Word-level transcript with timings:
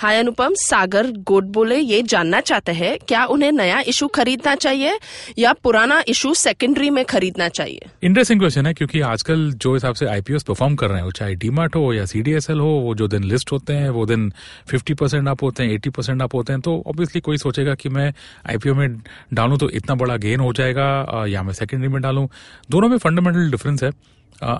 हाय 0.00 0.18
अनुपम, 0.18 0.54
सागर 0.54 1.06
गोड 1.28 1.44
बोले 1.44 1.76
ये 1.76 2.00
जानना 2.02 2.40
चाहते 2.40 2.72
हैं, 2.72 2.96
क्या 3.08 3.24
उन्हें 3.24 3.50
नया 3.52 3.80
इशू 3.80 4.06
खरीदना 4.08 4.54
चाहिए 4.54 4.98
या 5.38 5.52
पुराना 5.52 6.02
इशू 6.08 6.32
सेकेंडरी 6.34 6.88
में 6.90 7.04
खरीदना 7.04 7.48
चाहिए? 7.48 7.86
इंटरेस्टिंग 8.02 8.40
क्वेश्चन 8.40 8.66
है, 8.66 8.74
क्योंकि 8.74 9.00
आजकल 9.00 9.52
जो 9.52 9.74
हिसाब 9.74 9.94
से 9.94 10.06
आईपीओ 10.06 10.38
परफॉर्म 10.38 10.74
कर 10.74 10.90
रहे 10.90 11.02
हैं 11.02 11.10
चाहे 11.10 11.34
डीमार्ट 11.34 11.76
हो 11.76 11.92
या 11.94 12.06
सीडीएसएल 12.06 12.60
हो, 12.60 12.66
वो 12.66 12.94
जो 12.94 13.08
दिन 13.08 13.24
लिस्ट 13.24 13.52
होते 13.52 13.72
हैं, 13.72 13.90
वो 13.90 14.06
दिन 14.06 14.32
50 14.72 14.94
परसेंट 14.94 15.28
अप 15.28 15.42
होते 15.42 15.62
हैं 15.62 15.74
80 15.74 15.90
परसेंट 15.90 16.22
अप 16.22 16.34
होते 16.34 16.52
हैं 16.52 16.62
तो 16.62 16.82
ऑब्वियसली 16.86 17.20
कोई 17.20 17.36
सोचेगा 17.36 17.74
कि 17.74 17.88
मैं 17.88 18.12
आईपीओ 18.48 18.74
में 18.74 18.96
डालूं 19.34 19.58
तो 19.58 19.70
इतना 19.70 19.94
बड़ा 19.94 20.16
गेन 20.16 20.40
हो 20.40 20.52
जाएगा 20.52 21.24
या 21.28 21.42
मैं 21.42 21.52
सेकेंडरी 21.52 21.88
में 21.88 22.02
डालूं। 22.02 22.26
दोनों 22.70 22.88
में 22.88 22.98
फंडामेंटल 22.98 23.50
डिफरेंस 23.50 23.82
है। 23.82 23.92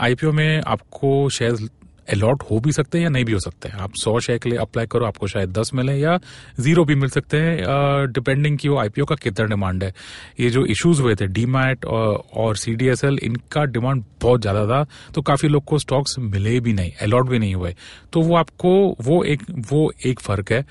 आईपीओ 0.00 0.32
में 0.32 0.62
आपको 0.66 1.28
शेयर 1.28 1.68
अलॉट 2.10 2.42
हो 2.50 2.58
भी 2.60 2.72
सकते 2.72 2.98
हैं 2.98 3.02
या 3.04 3.10
नहीं 3.10 3.24
भी 3.24 3.32
हो 3.32 3.38
सकते 3.40 3.68
हैं। 3.68 3.78
आप 3.78 3.92
सौ 3.96 4.18
शेयर 4.20 4.38
के 4.38 4.50
लिए 4.50 4.58
अप्लाई 4.58 4.86
करो, 4.86 5.06
आपको 5.06 5.26
शायद 5.26 5.52
दस 5.52 5.70
मिले 5.74 5.94
या 5.94 6.18
ज़ीरो 6.60 6.84
भी 6.84 6.94
मिल 6.94 7.08
सकते 7.10 7.36
हैं 7.36 8.12
डिपेंडिंग 8.12 8.58
कि 8.58 8.68
वो 8.68 8.78
आईपीओ 8.78 9.04
का 9.04 9.14
कितना 9.16 9.46
डिमांड 9.46 9.84
है। 9.84 9.92
ये 10.40 10.50
जो 10.50 10.64
इश्यूज़ 10.66 11.02
हुए 11.02 11.14
थे 11.14 11.26
डीमैट 11.28 11.84
और 11.84 12.56
सीडीएसएल 12.56 13.18
इनका 13.22 13.64
डिमांड 13.66 14.04
बहुत 14.22 14.40
ज़्यादा 14.40 14.66
था 14.66 14.84
तो 15.14 15.22
काफ़ी 15.22 15.48
लोग 15.48 15.64
को 15.64 15.78
स्टॉक्स 15.78 16.18
मिले 16.18 16.58
भी 16.60 16.72
नहीं 16.72 16.92
अलॉट 17.02 17.28
भी 17.28 17.38
नहीं 17.38 17.54
हुए। 17.54 17.74
तो 18.12 18.20
वो 18.22 18.36
आपको, 18.36 18.96
वो 19.00 19.22
एक 19.24 19.42
वो 19.70 19.90
एक 20.06 20.20
फ़र्क 20.20 20.52
है। 20.52 20.64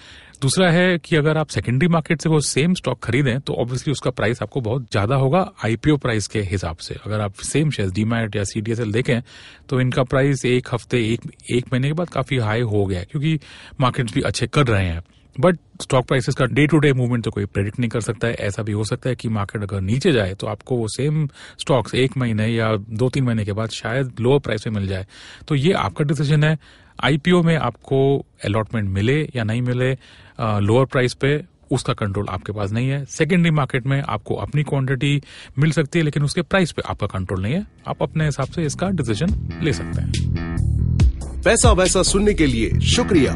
दूसरा 0.46 0.70
है 0.72 0.98
कि 1.00 1.16
अगर 1.16 1.38
आप 1.38 1.48
सेकेंडरी 1.50 1.88
मार्केट 1.88 2.22
से 2.22 2.30
वो 2.30 2.40
सेम 2.40 2.74
स्टॉक 2.74 3.00
खरीदें 3.04 3.40
तो 3.40 3.54
ऑब्वियसली 3.54 3.92
उसका 3.92 4.12
प्राइस 4.12 4.42
आपको 4.42 4.62
बहुत 4.62 4.82
ज़्यादा 4.92 5.16
होगा 5.16 5.40
आईपीओ 5.66 5.98
प्राइस 5.98 6.28
के 6.28 6.42
हिसाब 6.42 6.78
से। 6.78 6.96
अगर 7.06 7.22
आप 7.22 7.42
सेम 7.44 7.70
शेयर 7.72 7.90
डीमैट 7.92 8.36
या 8.36 8.44
सीडीएसएल 8.44 8.92
देखें 8.92 9.22
तो 9.70 9.82
इनका 9.82 10.04
प्राइस 10.06 10.46
एक 10.46 10.74
हफ़्ते, 10.74 10.98
एक 11.14 11.22
एक 11.52 11.74
महीने 11.74 11.88
के 11.88 11.94
बाद 11.94 12.10
काफ़ी 12.10 12.38
हाई 12.38 12.62
हो 12.64 12.86
गया 12.86 13.04
क्योंकि 13.04 13.40
मार्केट्स 13.82 14.14
भी 14.14 14.22
अच्छे 14.22 14.48
कर 14.48 14.68
रहे 14.68 14.86
हैं। 14.86 15.02
बट 15.40 15.58
स्टॉक 15.82 16.06
प्राइसेस 16.08 16.36
का 16.36 16.46
डे 16.48 16.66
टू 16.68 16.78
डे 16.78 16.92
मूवमेंट 16.94 17.24
तो 17.24 17.32
कोई 17.32 17.46
प्रेडिक्ट 17.46 17.80
नहीं 17.80 17.90
कर 17.90 18.02
सकता 18.02 18.28
है। 18.28 18.34
ऐसा 18.34 18.64
भी 18.64 18.72
हो 18.72 18.84
सकता 18.84 19.10
है 19.10 19.16
कि 19.16 19.30
मार्केट 19.30 19.64
अगर 19.64 19.82
नीचे 19.82 20.12
जाए 20.12 20.34
तो 20.34 20.48
आपको 20.48 20.76
वो 20.76 20.88
सेम 20.88 21.28
स्टॉक्स 21.60 21.96
एक 21.96 22.18
महीने 22.18 22.48
या 22.48 22.76
दो 22.76 23.10
तीन 23.10 23.24
महीने 23.24 23.46
के 23.46 23.54
बाद 23.54 23.70
शायद 23.72 24.12
लोअर 24.22 24.40
प्राइस 24.40 24.68
में 24.68 24.74
मिल 24.74 24.88
जाए। 24.88 25.06
तो 25.48 25.56
ये 25.56 25.74
आपका 25.74 26.06
डिसीज़न 26.06 26.44
है। 26.44 26.58
आईपीओ 27.04 27.42
में 27.44 27.56
आपको 27.58 28.26
अलॉटमेंट 28.46 28.90
मिले 28.90 29.22
या 29.36 29.44
नहीं 29.44 29.62
मिले 29.62 29.92
लोअर 30.42 30.86
प्राइस 30.86 31.14
पे, 31.14 31.42
उसका 31.72 31.94
कंट्रोल 31.94 32.28
आपके 32.30 32.52
पास 32.52 32.72
नहीं 32.72 32.90
है। 32.90 33.04
सेकेंडरी 33.06 33.52
मार्केट 33.52 33.88
में 33.88 34.02
आपको 34.02 34.36
अपनी 34.36 34.64
क्वांटिटी 34.64 35.22
मिल 35.60 35.72
सकती 35.72 36.00
है, 36.00 36.06
लेकिन 36.06 36.24
उसके 36.24 36.42
प्राइस 36.42 36.72
पे 36.72 36.82
आपका 36.86 37.08
कंट्रोल 37.08 37.42
नहीं 37.42 37.54
है। 37.54 37.66
आप 37.88 38.04
अपने 38.04 38.26
हिसाब 38.26 38.48
से 38.48 38.64
इसका 38.64 38.90
डिसीज़न 38.92 39.60
ले 39.64 39.74
सकते 39.74 40.02
हैं। 40.02 40.12
पैसा 41.44 41.72
वैसा 41.72 42.04
सुनने 42.04 42.34
के 42.34 42.46
लिए 42.46 42.80
शुक्रिया। 42.88 43.36